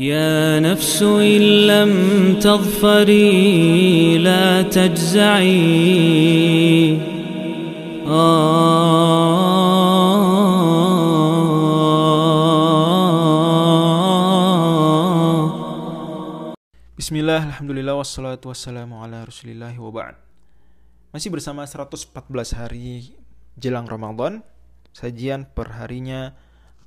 [0.00, 1.92] يا نفس إن لم
[2.38, 5.60] تظفري لا تجزعي
[16.94, 20.14] Bismillah, Alhamdulillah, wassalatu wassalamu ala rasulillahi wa ba'd
[21.10, 22.14] Masih bersama 114
[22.54, 23.18] hari
[23.58, 24.46] jelang Ramadan
[24.94, 26.38] Sajian perharinya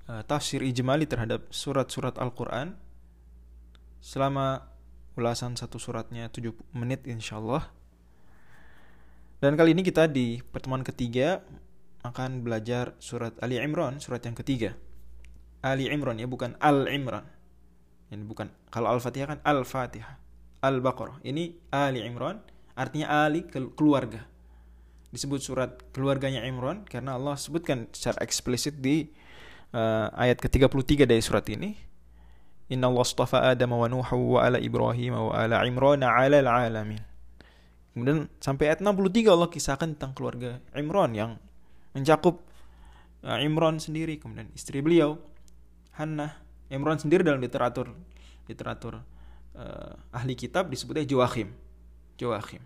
[0.07, 2.79] uh, tafsir ijmali terhadap surat-surat Al-Quran
[3.98, 4.66] Selama
[5.18, 7.74] ulasan satu suratnya 7 menit insyaallah
[9.42, 11.42] Dan kali ini kita di pertemuan ketiga
[12.02, 14.74] akan belajar surat Ali Imran, surat yang ketiga
[15.62, 17.38] Ali Imran ya, bukan Al-Imran
[18.08, 20.16] ini bukan kalau Al-Fatihah kan Al-Fatihah.
[20.58, 21.22] Al-Baqarah.
[21.22, 22.42] Ini Ali Imran,
[22.74, 24.26] artinya Ali keluarga.
[25.14, 29.08] Disebut surat keluarganya Imran karena Allah sebutkan secara eksplisit di
[29.70, 31.78] uh, ayat ke-33 dari surat ini.
[32.68, 37.00] Astafa Adam wa Nuhu wa ala Ibrahim wa ala ala alamin.
[37.96, 41.40] Kemudian sampai ayat 63 Allah kisahkan tentang keluarga Imran yang
[41.96, 42.44] mencakup
[43.24, 45.18] uh, Imran sendiri, kemudian istri beliau
[45.96, 46.38] Hannah,
[46.70, 47.90] Imran sendiri dalam literatur
[48.46, 49.02] literatur
[49.58, 51.50] uh, ahli kitab disebutnya Joachim.
[52.20, 52.62] Joachim.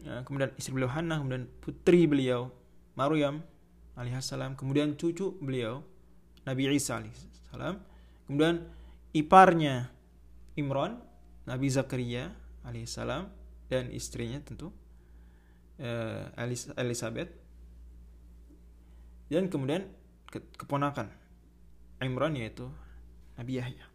[0.00, 2.54] Ya, kemudian istri beliau Hannah, kemudian putri beliau
[2.94, 3.44] Maryam
[3.98, 5.84] alaihissalam, kemudian cucu beliau
[6.48, 7.93] Nabi Isa alaihissalam,
[8.26, 8.64] kemudian
[9.12, 9.90] iparnya
[10.54, 11.02] Imran,
[11.44, 12.32] Nabi Zakaria
[12.64, 13.28] alaihissalam
[13.68, 14.72] dan istrinya tentu
[15.80, 16.30] uh,
[16.78, 17.30] Elizabeth
[19.28, 19.88] dan kemudian
[20.30, 21.10] keponakan
[22.02, 22.68] Imran yaitu
[23.34, 23.86] Nabi Yahya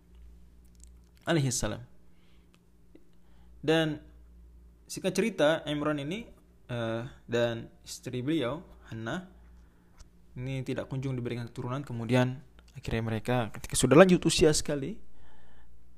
[1.27, 1.83] alaihi salam.
[3.59, 3.99] Dan
[4.87, 6.25] singkat cerita Imran ini
[6.71, 9.27] uh, dan istri beliau Hannah
[10.39, 12.39] ini tidak kunjung diberikan keturunan kemudian
[12.77, 14.99] akhirnya mereka ketika sudah lanjut usia sekali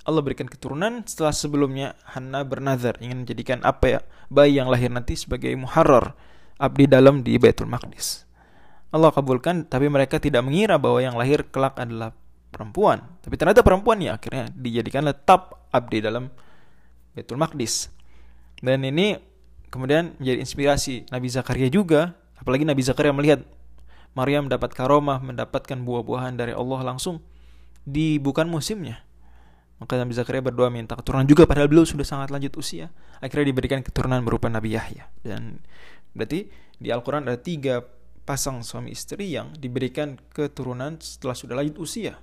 [0.02, 4.00] Allah berikan keturunan setelah sebelumnya Hannah bernazar ingin menjadikan apa ya
[4.34, 6.18] bayi yang lahir nanti sebagai muharrar
[6.58, 8.26] abdi dalam di Baitul Maqdis.
[8.92, 12.12] Allah kabulkan, tapi mereka tidak mengira bahwa yang lahir kelak adalah
[12.52, 13.02] perempuan.
[13.24, 16.28] Tapi ternyata perempuan ya akhirnya dijadikan tetap abdi dalam
[17.14, 17.94] Betul Maqdis.
[18.60, 19.16] Dan ini
[19.72, 23.46] kemudian menjadi inspirasi Nabi Zakaria juga, apalagi Nabi Zakaria melihat
[24.12, 27.24] Maryam dapat karomah, mendapatkan buah-buahan dari Allah langsung
[27.88, 29.02] di bukan musimnya.
[29.82, 32.94] Maka Nabi Zakaria berdoa minta keturunan juga padahal beliau sudah sangat lanjut usia.
[33.18, 35.10] Akhirnya diberikan keturunan berupa Nabi Yahya.
[35.26, 35.58] Dan
[36.14, 36.46] berarti
[36.78, 37.82] di Al-Quran ada tiga
[38.22, 42.22] pasang suami istri yang diberikan keturunan setelah sudah lanjut usia.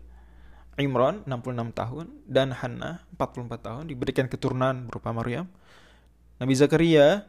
[0.78, 5.50] Imran 66 tahun dan Hannah 44 tahun diberikan keturunan berupa Maryam.
[6.38, 7.26] Nabi Zakaria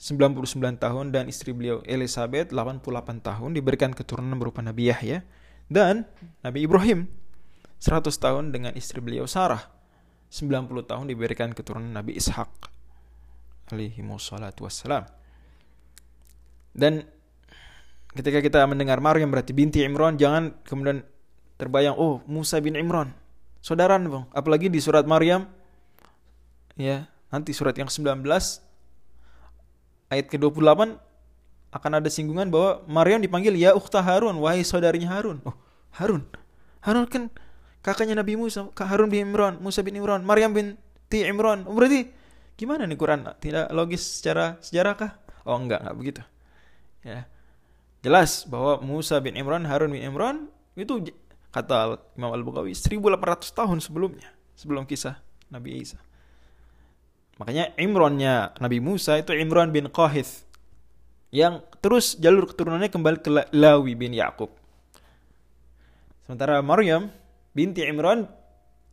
[0.00, 5.22] 99 tahun dan istri beliau Elizabeth 88 tahun diberikan keturunan berupa Nabi Yahya
[5.70, 6.08] dan
[6.42, 7.06] Nabi Ibrahim
[7.82, 9.70] 100 tahun dengan istri beliau Sarah
[10.32, 12.48] 90 tahun diberikan keturunan Nabi Ishak
[13.72, 14.00] alaihi
[14.60, 15.04] wassalam.
[16.72, 17.04] Dan
[18.16, 21.04] ketika kita mendengar Maryam berarti binti Imran jangan kemudian
[21.60, 23.12] terbayang oh Musa bin Imran.
[23.62, 24.24] Saudara bang.
[24.32, 25.46] Apalagi di surat Maryam
[26.74, 28.24] ya nanti surat yang 19
[30.12, 31.00] ayat ke-28
[31.72, 35.40] akan ada singgungan bahwa Maryam dipanggil ya ukhta Harun wahai saudarinya Harun.
[35.48, 35.56] Oh
[35.96, 36.28] Harun?
[36.84, 37.32] Harun kan
[37.80, 40.76] kakaknya Nabi Musa Kak Harun bin Imran Musa bin Imran Maryam bin
[41.08, 41.64] Ti Imran.
[41.64, 42.12] Oh, berarti
[42.60, 43.24] gimana nih Quran?
[43.40, 45.12] Tidak logis secara sejarah kah?
[45.48, 46.22] Oh enggak enggak begitu.
[47.00, 47.24] Ya.
[48.04, 51.08] Jelas bahwa Musa bin Imran Harun bin Imran itu
[51.52, 55.20] kata Imam Al-Bukhari 1800 tahun sebelumnya sebelum kisah
[55.52, 56.00] Nabi Isa
[57.42, 60.46] makanya Imronnya Nabi Musa itu Imran bin Qahith
[61.34, 64.54] yang terus jalur keturunannya kembali ke Lawi bin Yakub
[66.22, 67.10] sementara Maryam
[67.50, 68.30] binti Imran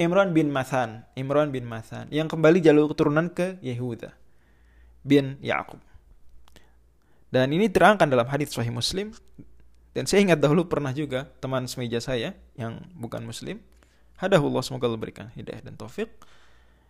[0.02, 4.18] Imran bin Mathan Imran bin Mathan yang kembali jalur keturunan ke Yehuda
[5.06, 5.78] bin Yakub
[7.30, 9.14] dan ini terangkan dalam hadis Sahih Muslim.
[9.94, 13.58] Dan saya ingat dahulu pernah juga teman semeja saya yang bukan muslim,
[14.22, 16.14] hadahullah semoga Allah berikan hidayah dan taufik,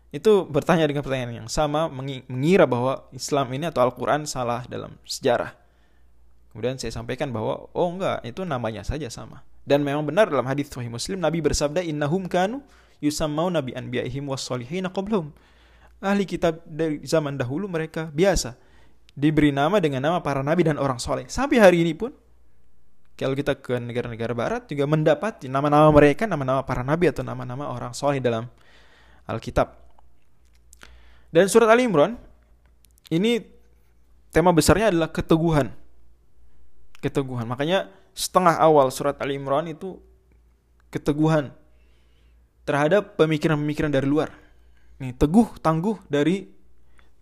[0.09, 5.53] itu bertanya dengan pertanyaan yang sama, mengira bahwa Islam ini atau Al-Quran salah dalam sejarah.
[6.49, 9.45] Kemudian saya sampaikan bahwa, oh enggak, itu namanya saja sama.
[9.69, 12.65] Dan memang benar dalam hadis Sahih Muslim, Nabi bersabda, Innahum kanu
[13.03, 15.31] yusammau nabi anbiyaihim wassalihina qablahum.
[15.99, 18.55] Ahli kitab dari zaman dahulu mereka biasa
[19.19, 21.27] diberi nama dengan nama para nabi dan orang soleh.
[21.27, 22.15] Sampai hari ini pun
[23.19, 27.91] kalau kita ke negara-negara barat juga mendapati nama-nama mereka, nama-nama para nabi atau nama-nama orang
[27.91, 28.47] soleh dalam
[29.27, 29.88] Alkitab.
[31.29, 32.17] Dan surat Ali Imran
[33.13, 33.41] ini
[34.33, 35.69] tema besarnya adalah keteguhan.
[37.01, 37.45] Keteguhan.
[37.45, 39.97] Makanya setengah awal surat Ali Imran itu
[40.89, 41.53] keteguhan
[42.65, 44.33] terhadap pemikiran-pemikiran dari luar.
[44.99, 46.49] Nih, teguh tangguh dari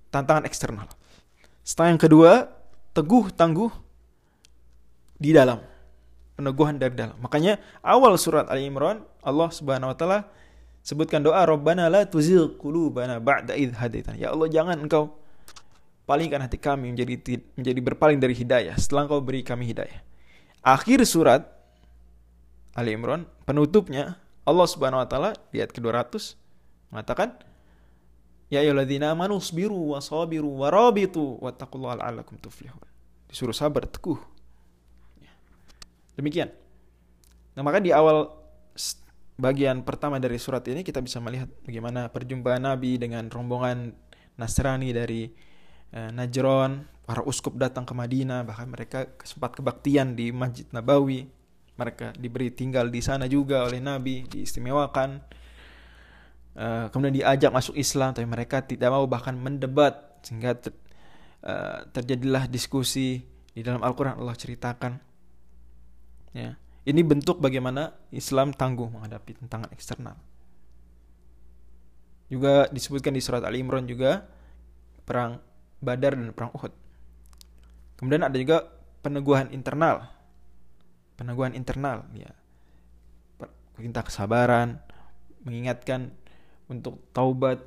[0.09, 0.87] tantangan eksternal.
[1.61, 2.31] Setelah yang kedua,
[2.95, 3.69] teguh tangguh
[5.19, 5.61] di dalam.
[6.37, 7.17] Peneguhan dari dalam.
[7.17, 10.19] Makanya awal surat Ali Imran Allah Subhanahu wa taala
[10.87, 14.15] sebutkan doa Rabbana la tuzigh qulubana ba'da idh hadaitana.
[14.15, 15.19] Ya Allah jangan engkau
[16.07, 19.99] palingkan hati kami menjadi menjadi berpaling dari hidayah setelah engkau beri kami hidayah.
[20.63, 21.43] Akhir surat
[22.71, 24.15] Ali Imran penutupnya
[24.47, 26.39] Allah Subhanahu wa taala di ayat ke-200
[26.95, 27.35] mengatakan
[28.47, 32.79] Ya ayyuhalladzina amanu sabiru wa sabiru wa rabitu wattaqullaha la'allakum tuflihun.
[33.27, 34.15] Disuruh sabar, teguh.
[35.19, 35.35] Ya.
[36.15, 36.55] Demikian.
[37.59, 38.31] Nah, maka di awal
[39.37, 43.93] bagian pertama dari surat ini kita bisa melihat bagaimana perjumpaan Nabi dengan rombongan
[44.37, 45.29] Nasrani dari
[45.93, 51.23] eh, Najron, para uskup datang ke Madinah, bahkan mereka sempat kebaktian di Masjid Nabawi.
[51.77, 55.39] Mereka diberi tinggal di sana juga oleh Nabi, diistimewakan.
[56.57, 60.73] Uh, kemudian diajak masuk Islam tapi mereka tidak mau bahkan mendebat sehingga ter,
[61.45, 63.21] uh, terjadilah diskusi
[63.53, 64.17] di dalam Al-Qur'an.
[64.17, 64.97] Allah ceritakan
[66.33, 66.57] ya
[66.87, 70.15] ini bentuk bagaimana Islam tangguh menghadapi tantangan eksternal.
[72.31, 74.23] Juga disebutkan di surat Ali Imran juga
[75.03, 75.43] perang
[75.83, 76.71] Badar dan perang Uhud.
[77.99, 78.71] Kemudian ada juga
[79.03, 80.07] peneguhan internal.
[81.19, 82.31] Peneguhan internal ya.
[83.75, 84.79] Perintah kesabaran
[85.43, 86.15] mengingatkan
[86.71, 87.61] untuk taubat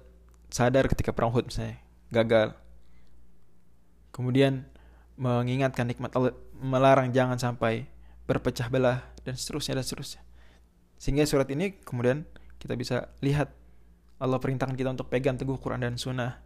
[0.48, 1.76] sadar ketika perang Uhud misalnya
[2.08, 2.56] gagal.
[4.16, 4.64] Kemudian
[5.20, 7.84] mengingatkan nikmat Allah melarang jangan sampai
[8.30, 10.22] berpecah belah dan seterusnya dan seterusnya.
[11.02, 12.22] Sehingga surat ini kemudian
[12.62, 13.50] kita bisa lihat
[14.22, 16.38] Allah perintahkan kita untuk pegang teguh Quran dan Sunnah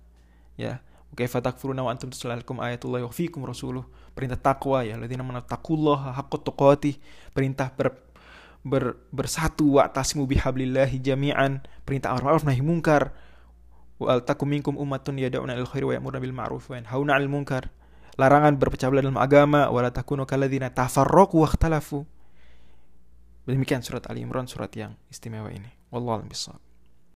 [0.56, 0.80] ya.
[1.14, 3.86] Kaifa takfuruna wa antum tuslalakum ayatullah wa fikum rasuluh.
[4.18, 4.98] Perintah takwa ya.
[4.98, 6.98] Ladzina taqullaha haqqa tuqatih.
[7.30, 7.94] Perintah ber,
[8.66, 11.62] ber, bersatu wa tasimu bihablillahi jami'an.
[11.86, 13.14] Perintah amar ma'ruf nahi munkar
[13.94, 17.70] wa takum minkum ummatun yad'una ilal khairi wa ya'muruna bil ma'ruf wa yanhauna 'anil munkar
[18.14, 22.06] larangan berpecah belah dalam agama wala takunu kalladzina tafarraqu wa ikhtalafu.
[23.44, 25.68] Demikian surat Ali Imran surat yang istimewa ini.
[25.92, 26.63] Wallahu a'lam